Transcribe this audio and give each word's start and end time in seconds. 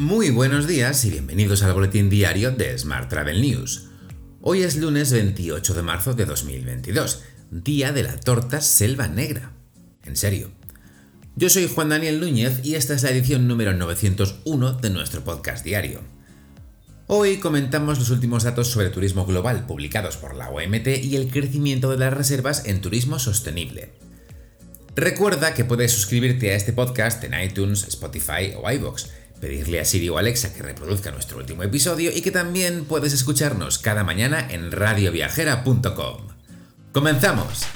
Muy 0.00 0.30
buenos 0.30 0.66
días 0.66 1.04
y 1.04 1.10
bienvenidos 1.10 1.62
al 1.62 1.74
boletín 1.74 2.08
diario 2.08 2.52
de 2.52 2.78
Smart 2.78 3.10
Travel 3.10 3.42
News. 3.42 3.90
Hoy 4.40 4.62
es 4.62 4.76
lunes 4.76 5.12
28 5.12 5.74
de 5.74 5.82
marzo 5.82 6.14
de 6.14 6.24
2022, 6.24 7.22
día 7.50 7.92
de 7.92 8.04
la 8.04 8.16
torta 8.18 8.62
Selva 8.62 9.08
Negra. 9.08 9.52
En 10.04 10.16
serio. 10.16 10.52
Yo 11.36 11.50
soy 11.50 11.68
Juan 11.68 11.90
Daniel 11.90 12.18
Núñez 12.18 12.64
y 12.64 12.76
esta 12.76 12.94
es 12.94 13.02
la 13.02 13.10
edición 13.10 13.46
número 13.46 13.74
901 13.74 14.72
de 14.72 14.88
nuestro 14.88 15.22
podcast 15.22 15.66
diario. 15.66 16.00
Hoy 17.06 17.36
comentamos 17.36 17.98
los 17.98 18.08
últimos 18.08 18.42
datos 18.42 18.68
sobre 18.68 18.88
turismo 18.88 19.26
global 19.26 19.66
publicados 19.66 20.16
por 20.16 20.34
la 20.34 20.48
OMT 20.48 20.86
y 21.02 21.16
el 21.16 21.28
crecimiento 21.28 21.90
de 21.90 21.98
las 21.98 22.14
reservas 22.14 22.64
en 22.64 22.80
turismo 22.80 23.18
sostenible. 23.18 23.92
Recuerda 24.96 25.52
que 25.52 25.66
puedes 25.66 25.92
suscribirte 25.92 26.52
a 26.52 26.56
este 26.56 26.72
podcast 26.72 27.22
en 27.22 27.38
iTunes, 27.38 27.86
Spotify 27.86 28.54
o 28.56 28.70
iVoox, 28.70 29.04
pedirle 29.40 29.80
a 29.80 29.84
Siri 29.84 30.08
o 30.08 30.18
Alexa 30.18 30.52
que 30.52 30.62
reproduzca 30.62 31.10
nuestro 31.10 31.38
último 31.38 31.62
episodio 31.62 32.10
y 32.14 32.20
que 32.20 32.30
también 32.30 32.84
puedes 32.84 33.12
escucharnos 33.12 33.78
cada 33.78 34.04
mañana 34.04 34.46
en 34.50 34.70
radioviajera.com. 34.70 36.28
¡Comenzamos! 36.92 37.66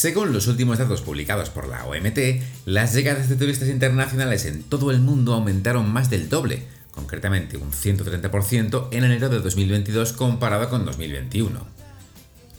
Según 0.00 0.32
los 0.32 0.46
últimos 0.46 0.78
datos 0.78 1.02
publicados 1.02 1.50
por 1.50 1.68
la 1.68 1.84
OMT, 1.84 2.18
las 2.64 2.94
llegadas 2.94 3.28
de 3.28 3.36
turistas 3.36 3.68
internacionales 3.68 4.46
en 4.46 4.62
todo 4.62 4.90
el 4.90 5.00
mundo 5.00 5.34
aumentaron 5.34 5.92
más 5.92 6.08
del 6.08 6.30
doble, 6.30 6.66
concretamente 7.00 7.56
un 7.56 7.72
130% 7.72 8.88
en 8.92 9.04
enero 9.04 9.30
de 9.30 9.40
2022 9.40 10.12
comparado 10.12 10.68
con 10.68 10.84
2021. 10.84 11.66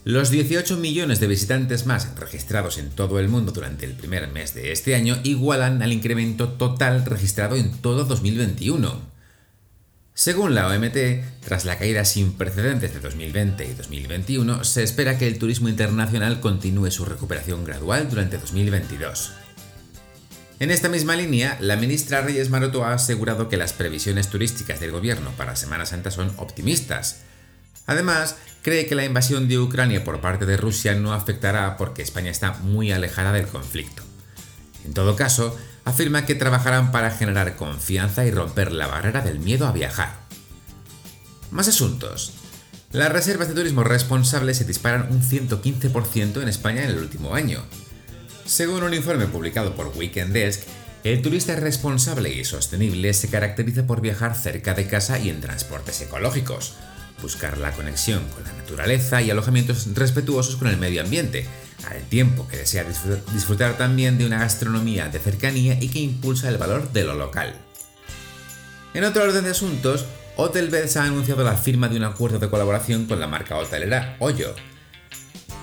Los 0.04 0.32
18 0.32 0.78
millones 0.78 1.20
de 1.20 1.28
visitantes 1.28 1.86
más 1.86 2.16
registrados 2.16 2.80
en 2.80 2.90
todo 2.90 3.20
el 3.20 3.30
mundo 3.30 3.52
durante 3.52 3.86
el 3.86 3.94
primer 3.94 4.28
mes 4.30 4.56
de 4.56 4.72
este 4.72 4.96
año 4.96 5.20
igualan 5.24 5.84
al 5.84 5.94
incremento 5.94 6.50
total 6.50 7.06
registrado 7.06 7.56
en 7.56 7.72
todo 7.72 8.06
2021. 8.06 9.00
Según 10.16 10.56
la 10.56 10.68
OMT, 10.68 10.98
tras 11.46 11.66
la 11.66 11.78
caída 11.78 12.04
sin 12.04 12.34
precedentes 12.34 12.96
de 12.96 13.00
2020 13.00 13.64
y 13.64 13.74
2021, 13.74 14.64
se 14.64 14.82
espera 14.82 15.20
que 15.20 15.28
el 15.28 15.38
turismo 15.38 15.70
internacional 15.70 16.40
continúe 16.40 16.90
su 16.90 17.06
recuperación 17.06 17.64
gradual 17.64 18.10
durante 18.10 18.40
2022. 18.40 19.34
En 20.62 20.70
esta 20.70 20.90
misma 20.90 21.16
línea, 21.16 21.58
la 21.60 21.76
ministra 21.76 22.22
Reyes 22.22 22.52
Maroto 22.52 22.86
ha 22.86 22.94
asegurado 22.94 23.50
que 23.50 23.58
las 23.58 23.74
previsiones 23.74 24.30
turísticas 24.30 24.80
del 24.80 24.92
gobierno 24.92 25.32
para 25.36 25.56
Semana 25.56 25.88
Santa 25.88 26.12
son 26.12 26.32
optimistas. 26.38 27.22
Además, 27.88 28.36
cree 28.62 28.86
que 28.86 28.94
la 28.94 29.04
invasión 29.04 29.48
de 29.48 29.58
Ucrania 29.58 30.04
por 30.04 30.22
parte 30.22 30.46
de 30.46 30.58
Rusia 30.58 30.94
no 30.94 31.14
afectará 31.14 31.78
porque 31.78 32.04
España 32.04 32.30
está 32.30 32.54
muy 32.62 32.92
alejada 32.92 33.32
del 33.32 33.48
conflicto. 33.48 34.04
En 34.86 34.94
todo 34.94 35.16
caso, 35.16 35.58
afirma 35.84 36.28
que 36.28 36.36
trabajarán 36.36 36.92
para 36.92 37.10
generar 37.10 37.56
confianza 37.56 38.24
y 38.28 38.30
romper 38.30 38.72
la 38.72 38.86
barrera 38.86 39.22
del 39.22 39.40
miedo 39.40 39.66
a 39.66 39.72
viajar. 39.72 40.14
Más 41.50 41.70
asuntos. 41.70 42.34
Las 42.92 43.12
reservas 43.12 43.48
de 43.48 43.56
turismo 43.56 43.84
responsables 43.84 44.58
se 44.58 44.66
disparan 44.66 45.08
un 45.10 45.24
115% 45.24 46.40
en 46.40 46.48
España 46.48 46.84
en 46.84 46.92
el 46.92 47.00
último 47.00 47.34
año. 47.34 47.64
Según 48.46 48.84
un 48.84 48.94
informe 48.94 49.28
publicado 49.28 49.76
por 49.76 49.94
Weekend 49.96 50.34
Desk, 50.34 50.62
el 51.04 51.22
turista 51.22 51.56
responsable 51.56 52.30
y 52.34 52.44
sostenible 52.44 53.14
se 53.14 53.30
caracteriza 53.30 53.88
por 53.88 54.02
viajar 54.02 54.36
cerca 54.36 54.74
de 54.74 54.88
casa 54.88 55.20
y 55.20 55.30
en 55.30 55.42
transportes 55.42 56.02
ecológicos, 56.02 56.76
buscar 57.22 57.58
la 57.58 57.72
conexión 57.72 58.24
con 58.30 58.44
la 58.44 58.54
naturaleza 58.54 59.22
y 59.22 59.32
alojamientos 59.32 59.88
respetuosos 59.96 60.58
con 60.58 60.68
el 60.68 60.78
medio 60.78 61.02
ambiente, 61.02 61.48
al 61.90 62.02
tiempo 62.04 62.48
que 62.48 62.58
desea 62.58 62.86
disfrutar 63.34 63.78
también 63.78 64.18
de 64.18 64.26
una 64.26 64.40
gastronomía 64.40 65.08
de 65.08 65.20
cercanía 65.20 65.78
y 65.82 65.88
que 65.90 66.00
impulsa 66.00 66.50
el 66.50 66.58
valor 66.58 66.92
de 66.92 67.04
lo 67.04 67.16
local. 67.16 67.56
En 68.94 69.04
otro 69.04 69.24
orden 69.24 69.44
de 69.44 69.52
asuntos, 69.52 70.06
Hotelbeds 70.36 70.98
ha 70.98 71.06
anunciado 71.06 71.44
la 71.44 71.56
firma 71.56 71.88
de 71.88 71.98
un 71.98 72.04
acuerdo 72.04 72.40
de 72.40 72.50
colaboración 72.50 73.06
con 73.06 73.20
la 73.20 73.28
marca 73.28 73.58
hotelera 73.58 74.18
Hoyo. 74.20 74.54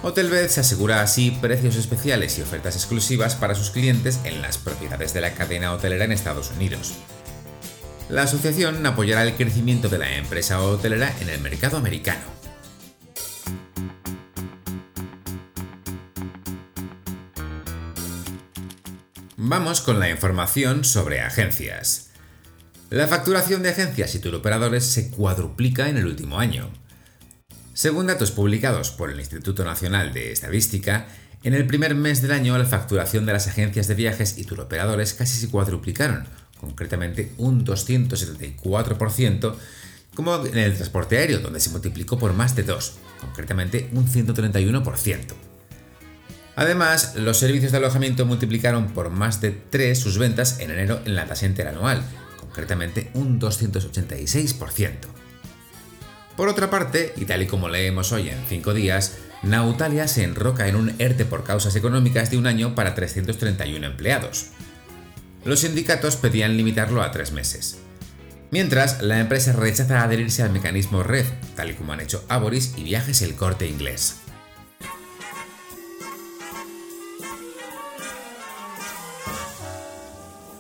Hotelbeds 0.01 0.59
asegura 0.59 1.03
así 1.03 1.33
precios 1.41 1.75
especiales 1.75 2.39
y 2.39 2.43
ofertas 2.43 2.77
exclusivas 2.77 3.35
para 3.35 3.57
sus 3.57 3.71
clientes 3.71 4.21
en 4.25 4.41
las 4.41 4.57
propiedades 4.57 5.13
de 5.13 5.21
la 5.21 5.35
cadena 5.35 5.73
hotelera 5.73 6.05
en 6.05 6.13
Estados 6.13 6.53
Unidos. 6.53 6.95
La 8.09 8.23
asociación 8.23 8.87
apoyará 8.87 9.25
el 9.25 9.35
crecimiento 9.35 9.89
de 9.89 9.99
la 9.99 10.17
empresa 10.17 10.63
hotelera 10.63 11.13
en 11.21 11.31
el 11.31 11.41
mercado 11.41 11.77
americano. 11.77 12.23
Vamos 19.37 19.81
con 19.81 19.99
la 19.99 20.11
información 20.11 20.85
sobre 20.85 21.21
agencias. 21.21 22.11
La 22.91 23.09
facturación 23.09 23.63
de 23.63 23.71
agencias 23.71 24.15
y 24.15 24.21
turoperadores 24.21 24.85
se 24.85 25.11
cuadruplica 25.11 25.89
en 25.89 25.97
el 25.97 26.07
último 26.07 26.39
año. 26.39 26.71
Según 27.79 28.09
datos 28.09 28.33
publicados 28.33 28.91
por 28.91 29.09
el 29.09 29.21
Instituto 29.21 29.63
Nacional 29.65 30.13
de 30.13 30.33
Estadística, 30.33 31.07
en 31.45 31.55
el 31.55 31.65
primer 31.65 31.95
mes 31.95 32.21
del 32.21 32.33
año 32.33 32.59
la 32.59 32.65
facturación 32.65 33.25
de 33.25 33.33
las 33.33 33.47
agencias 33.47 33.87
de 33.87 33.95
viajes 33.95 34.37
y 34.37 34.43
turoperadores 34.43 35.15
casi 35.15 35.39
se 35.39 35.49
cuadruplicaron, 35.49 36.25
concretamente 36.61 37.31
un 37.39 37.65
274%, 37.65 39.55
como 40.13 40.45
en 40.45 40.59
el 40.59 40.75
transporte 40.75 41.19
aéreo, 41.19 41.39
donde 41.39 41.61
se 41.61 41.71
multiplicó 41.71 42.19
por 42.19 42.33
más 42.33 42.57
de 42.57 42.65
2, 42.65 42.95
concretamente 43.21 43.89
un 43.93 44.09
131%. 44.09 45.35
Además, 46.57 47.15
los 47.15 47.39
servicios 47.39 47.71
de 47.71 47.79
alojamiento 47.79 48.27
multiplicaron 48.27 48.89
por 48.89 49.11
más 49.11 49.41
de 49.41 49.53
3 49.53 49.97
sus 49.97 50.19
ventas 50.19 50.59
en 50.59 50.73
enero 50.73 51.01
en 51.05 51.15
la 51.15 51.27
tasa 51.27 51.47
interanual, 51.47 52.03
concretamente 52.41 53.13
un 53.15 53.39
286%. 53.41 55.18
Por 56.39 56.49
otra 56.49 56.71
parte, 56.71 57.15
y 57.17 57.25
tal 57.25 57.43
y 57.43 57.49
como 57.49 57.69
leemos 57.69 58.13
hoy 58.13 58.29
en 58.29 58.39
5 58.49 58.73
días, 58.73 59.19
Nautalia 59.43 60.07
se 60.07 60.23
enroca 60.23 60.69
en 60.69 60.77
un 60.77 60.95
ERTE 61.01 61.25
por 61.25 61.43
causas 61.43 61.75
económicas 61.75 62.31
de 62.31 62.39
un 62.39 62.47
año 62.47 62.77
para 62.77 62.95
331 62.95 63.85
empleados. 63.85 64.51
Los 65.45 65.59
sindicatos 65.59 66.15
pedían 66.15 66.57
limitarlo 66.57 67.03
a 67.03 67.11
3 67.11 67.33
meses. 67.33 67.79
Mientras, 68.53 69.03
la 69.03 69.19
empresa 69.19 69.53
rechaza 69.53 70.05
adherirse 70.05 70.45
al 70.45 70.53
mecanismo 70.53 71.03
RED, 71.03 71.27
tal 71.57 71.71
y 71.71 71.75
como 71.75 71.93
han 71.93 72.03
hecho 72.03 72.25
Aboris 72.29 72.75
y 72.77 72.85
Viajes 72.85 73.21
El 73.23 73.35
Corte 73.35 73.67
Inglés. 73.67 74.19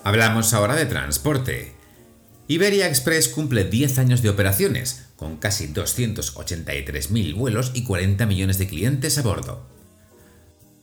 Hablamos 0.02 0.52
ahora 0.54 0.74
de 0.74 0.86
transporte. 0.86 1.76
Iberia 2.48 2.88
Express 2.88 3.28
cumple 3.28 3.62
10 3.62 4.00
años 4.00 4.22
de 4.22 4.30
operaciones, 4.30 5.07
con 5.18 5.36
casi 5.36 5.66
283.000 5.74 7.34
vuelos 7.34 7.72
y 7.74 7.82
40 7.82 8.24
millones 8.24 8.56
de 8.56 8.68
clientes 8.68 9.18
a 9.18 9.22
bordo. 9.22 9.66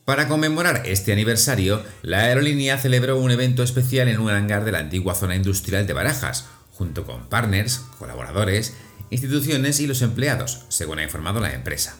Para 0.03 0.27
conmemorar 0.27 0.83
este 0.85 1.13
aniversario, 1.13 1.81
la 2.03 2.25
aerolínea 2.25 2.77
celebró 2.77 3.17
un 3.17 3.31
evento 3.31 3.63
especial 3.63 4.09
en 4.09 4.19
un 4.19 4.29
hangar 4.29 4.65
de 4.65 4.73
la 4.73 4.79
antigua 4.79 5.15
zona 5.15 5.37
industrial 5.37 5.87
de 5.87 5.93
Barajas, 5.93 6.45
junto 6.73 7.05
con 7.05 7.29
partners, 7.29 7.81
colaboradores, 7.97 8.73
instituciones 9.09 9.79
y 9.79 9.87
los 9.87 10.01
empleados, 10.01 10.65
según 10.67 10.99
ha 10.99 11.03
informado 11.03 11.39
la 11.39 11.53
empresa. 11.53 11.95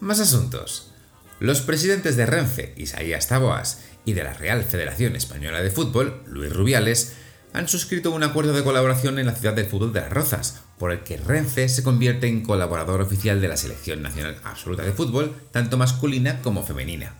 Más 0.00 0.18
asuntos. 0.18 0.90
Los 1.38 1.60
presidentes 1.60 2.16
de 2.16 2.26
Renfe, 2.26 2.74
Isaías 2.76 3.28
Taboas, 3.28 3.84
y 4.04 4.14
de 4.14 4.24
la 4.24 4.32
Real 4.32 4.64
Federación 4.64 5.14
Española 5.14 5.62
de 5.62 5.70
Fútbol, 5.70 6.24
Luis 6.26 6.52
Rubiales, 6.52 7.14
han 7.52 7.68
suscrito 7.68 8.10
un 8.10 8.22
acuerdo 8.22 8.52
de 8.52 8.64
colaboración 8.64 9.18
en 9.18 9.26
la 9.26 9.34
ciudad 9.34 9.54
del 9.54 9.66
fútbol 9.66 9.92
de 9.92 10.00
Las 10.00 10.10
Rozas, 10.10 10.60
por 10.82 10.90
el 10.90 11.04
que 11.04 11.16
Renfe 11.16 11.68
se 11.68 11.84
convierte 11.84 12.26
en 12.26 12.42
colaborador 12.42 13.00
oficial 13.02 13.40
de 13.40 13.46
la 13.46 13.56
Selección 13.56 14.02
Nacional 14.02 14.34
Absoluta 14.42 14.82
de 14.82 14.90
Fútbol, 14.90 15.32
tanto 15.52 15.76
masculina 15.76 16.42
como 16.42 16.64
femenina. 16.64 17.14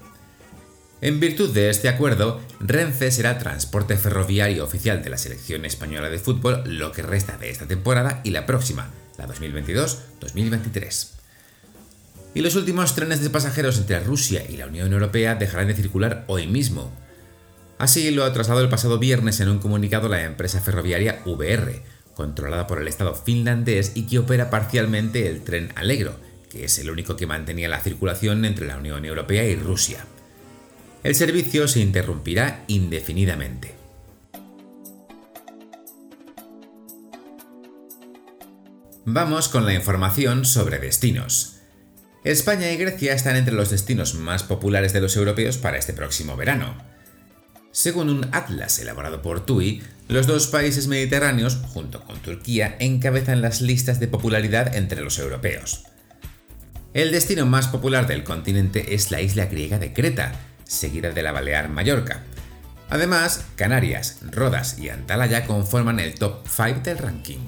En 1.01 1.21
virtud 1.21 1.55
de 1.55 1.71
este 1.71 1.89
acuerdo, 1.89 2.41
Renfe 2.59 3.13
será 3.13 3.39
transporte 3.39 3.97
ferroviario 3.97 4.65
oficial 4.65 5.05
de 5.05 5.11
la 5.11 5.17
Selección 5.17 5.65
Española 5.65 6.11
de 6.11 6.19
Fútbol 6.19 6.65
lo 6.67 6.91
que 6.91 7.03
resta 7.03 7.39
de 7.39 7.51
esta 7.51 7.69
temporada 7.69 8.21
y 8.25 8.31
la 8.31 8.47
próxima, 8.47 8.91
la 9.17 9.29
2022-2023 9.29 11.11
y 12.35 12.41
los 12.41 12.57
últimos 12.57 12.97
trenes 12.97 13.23
de 13.23 13.31
pasajeros 13.31 13.79
entre 13.79 14.01
Rusia 14.01 14.43
y 14.49 14.57
la 14.57 14.67
Unión 14.67 14.93
Europea 14.93 15.37
dejarán 15.37 15.69
de 15.69 15.75
circular 15.75 16.25
hoy 16.27 16.49
mismo. 16.49 16.91
Así 17.79 18.11
lo 18.11 18.25
ha 18.25 18.33
trasladado 18.33 18.65
el 18.65 18.71
pasado 18.71 18.99
viernes 18.99 19.39
en 19.39 19.51
un 19.51 19.61
comunicado 19.61 20.09
la 20.09 20.25
empresa 20.25 20.61
ferroviaria 20.61 21.21
VR, 21.27 21.83
controlada 22.15 22.67
por 22.67 22.81
el 22.81 22.89
Estado 22.89 23.15
finlandés 23.15 23.93
y 23.95 24.07
que 24.07 24.19
opera 24.19 24.51
parcialmente 24.51 25.29
el 25.29 25.43
tren 25.43 25.73
Allegro, 25.75 26.17
que 26.51 26.65
es 26.65 26.79
el 26.79 26.91
único 26.91 27.17
que 27.17 27.27
mantenía 27.27 27.69
la 27.69 27.81
circulación 27.81 28.45
entre 28.45 28.67
la 28.67 28.77
Unión 28.77 29.05
Europea 29.05 29.45
y 29.45 29.57
Rusia. 29.57 30.05
El 31.03 31.15
servicio 31.15 31.67
se 31.67 31.81
interrumpirá 31.81 32.65
indefinidamente. 32.69 33.75
Vamos 39.05 39.49
con 39.49 39.67
la 39.67 39.75
información 39.75 40.45
sobre 40.45 40.79
destinos. 40.79 41.57
España 42.23 42.71
y 42.71 42.77
Grecia 42.77 43.15
están 43.15 43.35
entre 43.35 43.53
los 43.53 43.71
destinos 43.71 44.15
más 44.15 44.45
populares 44.45 44.93
de 44.93 45.01
los 45.01 45.17
europeos 45.17 45.59
para 45.59 45.77
este 45.77 45.93
próximo 45.93 46.37
verano. 46.37 46.92
Según 47.73 48.11
un 48.11 48.29
atlas 48.33 48.79
elaborado 48.79 49.23
por 49.23 49.47
TUI, 49.47 49.83
los 50.09 50.27
dos 50.27 50.47
países 50.49 50.89
mediterráneos, 50.89 51.59
junto 51.73 52.05
con 52.05 52.21
Turquía, 52.21 52.77
encabezan 52.79 53.41
las 53.41 53.63
listas 53.63 53.99
de 53.99 54.09
popularidad 54.09 54.77
entre 54.77 55.01
los 55.01 55.19
europeos. 55.19 55.85
El 56.93 57.11
destino 57.11 57.47
más 57.47 57.69
popular 57.69 58.07
del 58.07 58.25
continente 58.25 58.95
es 58.95 59.11
la 59.11 59.23
isla 59.23 59.47
griega 59.47 59.79
de 59.79 59.95
Creta, 59.95 60.33
seguida 60.65 61.13
de 61.13 61.23
la 61.23 61.33
Balear 61.33 61.71
Mallorca. 61.71 62.25
Además, 62.91 63.47
Canarias, 63.57 64.19
Rodas 64.31 64.79
y 64.79 64.91
Antalya 64.91 65.47
conforman 65.47 65.99
el 65.99 66.15
top 66.15 66.47
5 66.47 66.81
del 66.85 66.99
ranking. 66.99 67.41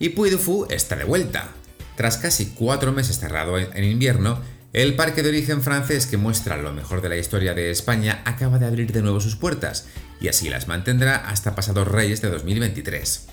Y 0.00 0.08
Puy 0.08 0.36
está 0.70 0.96
de 0.96 1.04
vuelta. 1.04 1.50
Tras 1.94 2.16
casi 2.16 2.46
cuatro 2.46 2.90
meses 2.90 3.20
cerrado 3.20 3.58
en 3.58 3.84
invierno, 3.84 4.40
el 4.74 4.96
parque 4.96 5.22
de 5.22 5.30
origen 5.30 5.62
francés 5.62 6.06
que 6.06 6.18
muestra 6.18 6.58
lo 6.58 6.72
mejor 6.72 7.00
de 7.00 7.08
la 7.08 7.16
historia 7.16 7.54
de 7.54 7.70
España 7.70 8.20
acaba 8.26 8.58
de 8.58 8.66
abrir 8.66 8.92
de 8.92 9.00
nuevo 9.00 9.20
sus 9.20 9.36
puertas 9.36 9.88
y 10.20 10.28
así 10.28 10.50
las 10.50 10.68
mantendrá 10.68 11.16
hasta 11.16 11.54
pasados 11.54 11.88
Reyes 11.88 12.20
de 12.20 12.28
2023. 12.28 13.28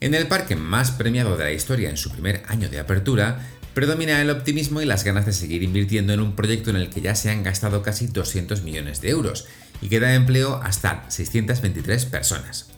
En 0.00 0.14
el 0.14 0.26
parque 0.26 0.56
más 0.56 0.90
premiado 0.90 1.36
de 1.36 1.44
la 1.44 1.52
historia 1.52 1.88
en 1.88 1.96
su 1.96 2.10
primer 2.10 2.42
año 2.48 2.68
de 2.68 2.80
apertura, 2.80 3.46
predomina 3.74 4.20
el 4.20 4.30
optimismo 4.30 4.80
y 4.80 4.86
las 4.86 5.04
ganas 5.04 5.24
de 5.24 5.32
seguir 5.32 5.62
invirtiendo 5.62 6.12
en 6.12 6.20
un 6.20 6.34
proyecto 6.34 6.70
en 6.70 6.76
el 6.76 6.90
que 6.90 7.00
ya 7.00 7.14
se 7.14 7.30
han 7.30 7.44
gastado 7.44 7.82
casi 7.82 8.08
200 8.08 8.62
millones 8.62 9.00
de 9.00 9.10
euros 9.10 9.46
y 9.80 9.88
que 9.88 10.00
da 10.00 10.14
empleo 10.14 10.60
hasta 10.64 11.04
623 11.08 12.06
personas. 12.06 12.70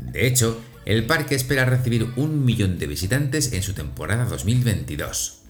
De 0.00 0.26
hecho, 0.26 0.60
el 0.84 1.06
parque 1.06 1.36
espera 1.36 1.64
recibir 1.64 2.08
un 2.16 2.44
millón 2.44 2.78
de 2.78 2.88
visitantes 2.88 3.52
en 3.52 3.62
su 3.62 3.72
temporada 3.72 4.24
2022. 4.24 5.41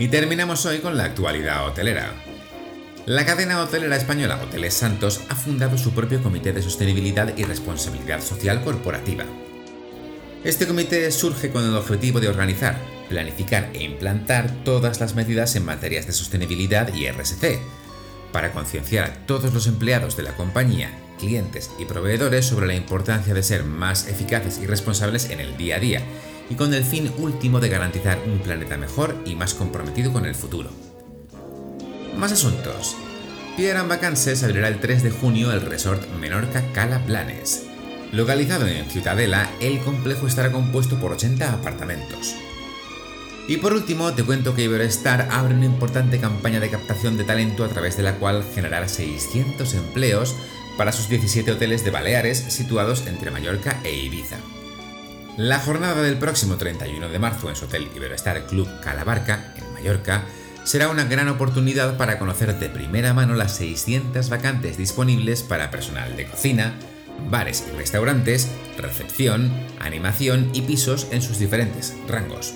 Y 0.00 0.08
terminamos 0.08 0.64
hoy 0.64 0.78
con 0.78 0.96
la 0.96 1.04
actualidad 1.04 1.66
hotelera. 1.66 2.14
La 3.04 3.26
cadena 3.26 3.62
hotelera 3.62 3.96
española 3.96 4.40
Hoteles 4.42 4.72
Santos 4.72 5.20
ha 5.28 5.36
fundado 5.36 5.76
su 5.76 5.90
propio 5.92 6.22
Comité 6.22 6.54
de 6.54 6.62
Sostenibilidad 6.62 7.36
y 7.36 7.44
Responsabilidad 7.44 8.22
Social 8.22 8.64
Corporativa. 8.64 9.26
Este 10.42 10.66
comité 10.66 11.10
surge 11.10 11.50
con 11.50 11.66
el 11.66 11.76
objetivo 11.76 12.18
de 12.18 12.28
organizar, 12.28 12.78
planificar 13.10 13.68
e 13.74 13.82
implantar 13.84 14.64
todas 14.64 15.00
las 15.00 15.14
medidas 15.14 15.54
en 15.56 15.66
materias 15.66 16.06
de 16.06 16.14
sostenibilidad 16.14 16.94
y 16.94 17.06
RSC, 17.06 17.60
para 18.32 18.52
concienciar 18.52 19.04
a 19.04 19.26
todos 19.26 19.52
los 19.52 19.66
empleados 19.66 20.16
de 20.16 20.22
la 20.22 20.34
compañía, 20.34 20.98
clientes 21.18 21.70
y 21.78 21.84
proveedores 21.84 22.46
sobre 22.46 22.68
la 22.68 22.74
importancia 22.74 23.34
de 23.34 23.42
ser 23.42 23.64
más 23.64 24.08
eficaces 24.08 24.60
y 24.62 24.66
responsables 24.66 25.28
en 25.28 25.40
el 25.40 25.58
día 25.58 25.76
a 25.76 25.80
día, 25.80 26.02
y 26.50 26.56
con 26.56 26.74
el 26.74 26.84
fin 26.84 27.10
último 27.16 27.60
de 27.60 27.70
garantizar 27.70 28.18
un 28.26 28.40
planeta 28.40 28.76
mejor 28.76 29.16
y 29.24 29.36
más 29.36 29.54
comprometido 29.54 30.12
con 30.12 30.26
el 30.26 30.34
futuro. 30.34 30.68
Más 32.18 32.32
asuntos. 32.32 32.96
Piedra 33.56 33.84
Vacances 33.84 34.42
abrirá 34.42 34.68
el 34.68 34.80
3 34.80 35.04
de 35.04 35.10
junio 35.10 35.52
el 35.52 35.62
resort 35.62 36.06
Menorca 36.20 36.62
Cala 36.72 37.04
Planes. 37.06 37.66
Localizado 38.12 38.66
en 38.66 38.84
Ciudadela, 38.86 39.48
el 39.60 39.78
complejo 39.80 40.26
estará 40.26 40.50
compuesto 40.50 40.98
por 40.98 41.12
80 41.12 41.52
apartamentos. 41.52 42.34
Y 43.46 43.56
por 43.56 43.72
último, 43.72 44.12
te 44.12 44.24
cuento 44.24 44.54
que 44.54 44.64
Iberostar 44.64 45.28
abre 45.30 45.54
una 45.54 45.64
importante 45.64 46.18
campaña 46.18 46.60
de 46.60 46.70
captación 46.70 47.16
de 47.16 47.24
talento 47.24 47.64
a 47.64 47.68
través 47.68 47.96
de 47.96 48.02
la 48.02 48.16
cual 48.16 48.44
generará 48.54 48.88
600 48.88 49.74
empleos 49.74 50.36
para 50.76 50.92
sus 50.92 51.08
17 51.08 51.52
hoteles 51.52 51.84
de 51.84 51.90
Baleares 51.90 52.38
situados 52.38 53.06
entre 53.06 53.30
Mallorca 53.30 53.80
e 53.84 53.94
Ibiza. 53.94 54.38
La 55.40 55.58
jornada 55.58 56.02
del 56.02 56.18
próximo 56.18 56.58
31 56.58 57.08
de 57.08 57.18
marzo 57.18 57.48
en 57.48 57.56
su 57.56 57.64
hotel 57.64 57.88
Iberostar 57.96 58.46
Club 58.46 58.68
Calabarca, 58.82 59.54
en 59.56 59.72
Mallorca, 59.72 60.24
será 60.64 60.90
una 60.90 61.04
gran 61.04 61.28
oportunidad 61.28 61.96
para 61.96 62.18
conocer 62.18 62.58
de 62.58 62.68
primera 62.68 63.14
mano 63.14 63.34
las 63.34 63.56
600 63.56 64.28
vacantes 64.28 64.76
disponibles 64.76 65.42
para 65.42 65.70
personal 65.70 66.14
de 66.14 66.26
cocina, 66.26 66.74
bares 67.30 67.64
y 67.66 67.74
restaurantes, 67.74 68.48
recepción, 68.76 69.50
animación 69.78 70.50
y 70.52 70.60
pisos 70.60 71.06
en 71.10 71.22
sus 71.22 71.38
diferentes 71.38 71.94
rangos. 72.06 72.52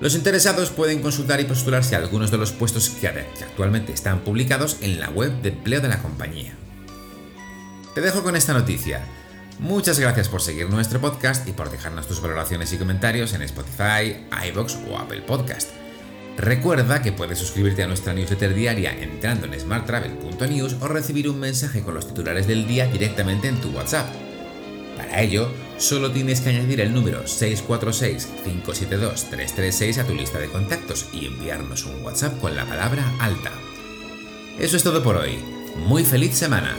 Los 0.00 0.16
interesados 0.16 0.70
pueden 0.70 1.02
consultar 1.02 1.40
y 1.40 1.44
postularse 1.44 1.94
a 1.94 1.98
algunos 1.98 2.32
de 2.32 2.38
los 2.38 2.50
puestos 2.50 2.90
que 2.90 3.06
actualmente 3.06 3.92
están 3.92 4.24
publicados 4.24 4.78
en 4.80 4.98
la 4.98 5.08
web 5.08 5.40
de 5.40 5.50
empleo 5.50 5.80
de 5.80 5.88
la 5.88 6.02
compañía. 6.02 6.56
Te 7.94 8.00
dejo 8.00 8.24
con 8.24 8.34
esta 8.34 8.54
noticia. 8.54 9.06
Muchas 9.58 9.98
gracias 9.98 10.28
por 10.28 10.42
seguir 10.42 10.70
nuestro 10.70 11.00
podcast 11.00 11.48
y 11.48 11.52
por 11.52 11.70
dejarnos 11.70 12.06
tus 12.06 12.20
valoraciones 12.20 12.72
y 12.72 12.78
comentarios 12.78 13.34
en 13.34 13.42
Spotify, 13.42 14.16
iBox 14.48 14.78
o 14.88 14.98
Apple 14.98 15.22
Podcast. 15.22 15.70
Recuerda 16.36 17.02
que 17.02 17.12
puedes 17.12 17.38
suscribirte 17.38 17.82
a 17.82 17.86
nuestra 17.86 18.12
newsletter 18.14 18.54
diaria 18.54 18.92
entrando 18.92 19.46
en 19.46 19.60
smarttravel.news 19.60 20.76
o 20.80 20.88
recibir 20.88 21.28
un 21.28 21.38
mensaje 21.38 21.82
con 21.82 21.92
los 21.94 22.08
titulares 22.08 22.46
del 22.46 22.66
día 22.66 22.86
directamente 22.86 23.48
en 23.48 23.60
tu 23.60 23.68
WhatsApp. 23.70 24.08
Para 24.96 25.20
ello, 25.20 25.50
solo 25.78 26.10
tienes 26.10 26.40
que 26.40 26.48
añadir 26.50 26.80
el 26.80 26.94
número 26.94 27.24
646-572-336 27.24 29.98
a 29.98 30.04
tu 30.04 30.14
lista 30.14 30.38
de 30.38 30.48
contactos 30.48 31.08
y 31.12 31.26
enviarnos 31.26 31.84
un 31.84 32.02
WhatsApp 32.02 32.40
con 32.40 32.56
la 32.56 32.64
palabra 32.64 33.04
alta. 33.20 33.52
Eso 34.58 34.76
es 34.76 34.82
todo 34.82 35.02
por 35.02 35.16
hoy. 35.16 35.38
Muy 35.76 36.04
feliz 36.04 36.34
semana. 36.34 36.76